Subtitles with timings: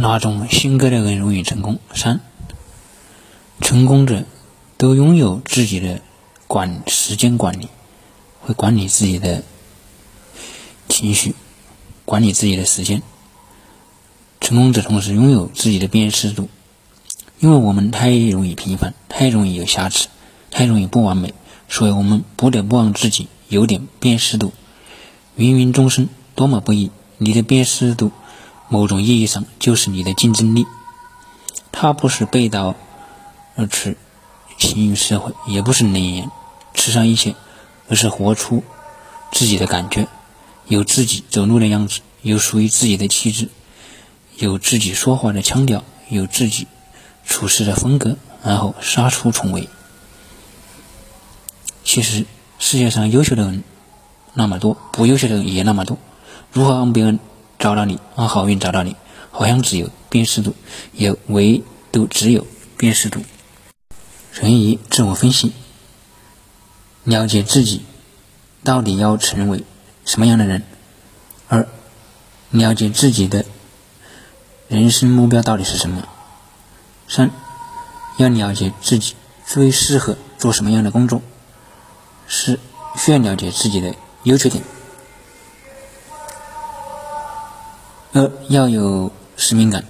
[0.00, 1.78] 哪种性格的人容易成功？
[1.92, 2.20] 三，
[3.60, 4.24] 成功者
[4.78, 6.00] 都拥有自己的
[6.46, 7.68] 管时间管理，
[8.40, 9.42] 会管理自己的
[10.88, 11.34] 情绪，
[12.06, 13.02] 管理自己的时间。
[14.40, 16.48] 成功者同时拥有自己的辨识度，
[17.38, 20.08] 因为我们太容易平凡，太容易有瑕疵，
[20.50, 21.34] 太容易不完美，
[21.68, 24.54] 所以我们不得不让自己有点辨识度。
[25.36, 28.12] 芸芸众生多么不易，你的辨识度。
[28.70, 30.64] 某种意义上，就是你的竞争力。
[31.72, 32.76] 它不是背道
[33.56, 33.96] 而驰
[34.58, 36.30] 行于社会，也不是冷言
[36.72, 37.34] 吃上一切，
[37.88, 38.62] 而是活出
[39.32, 40.06] 自己的感觉，
[40.66, 43.48] 有自己走路的样子，有属于自己的气质，
[44.36, 46.68] 有自己说话的腔调，有自己
[47.26, 49.68] 处事的风格，然后杀出重围。
[51.82, 52.24] 其实
[52.60, 53.64] 世界上优秀的人
[54.34, 55.98] 那么多，不优秀的人也那么多，
[56.52, 57.18] 如何让别人？
[57.60, 58.96] 找到你，让好运找到你，
[59.30, 60.54] 好像只有辨识度，
[60.92, 62.46] 也唯独只有
[62.78, 63.20] 辨识度。
[64.32, 65.52] 人一自我分析，
[67.04, 67.82] 了解自己
[68.64, 69.62] 到底要成为
[70.06, 70.62] 什么样的人；
[71.48, 71.68] 二，
[72.48, 73.44] 了解自己的
[74.68, 76.02] 人生目标到底是什么；
[77.06, 77.30] 三，
[78.16, 79.14] 要了解自己
[79.46, 81.20] 最适合做什么样的工作；
[82.26, 82.58] 四，
[82.96, 84.64] 需要了解自己的优缺点。
[88.12, 89.84] 二要有使命感。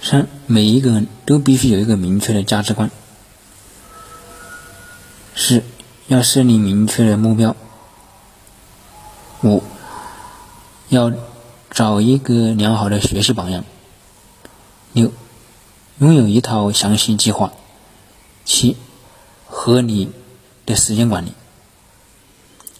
[0.00, 2.88] 三每一个人都必须有一个明确的价值观。
[5.34, 5.64] 四
[6.06, 7.56] 要设立明确的目标。
[9.42, 9.64] 五
[10.88, 11.12] 要
[11.70, 13.64] 找一个良好的学习榜样。
[14.92, 15.12] 六
[15.98, 17.52] 拥有一套详细计划。
[18.44, 18.76] 七
[19.48, 20.12] 合理
[20.64, 21.32] 的时间管理。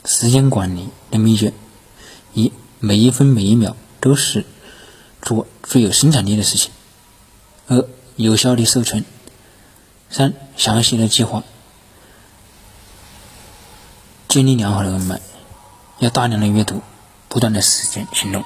[0.05, 1.53] 时间管理的秘诀
[2.35, 2.53] 一。
[2.85, 4.45] 每一分每一秒都是
[5.23, 6.73] 做最有生产力的事情。
[7.69, 9.05] 二、有效的授权。
[10.11, 11.45] 三、详细的计划。
[14.27, 15.21] 建立良好的人脉，
[16.01, 16.83] 要大量的阅读，
[17.29, 18.45] 不断的实践行动。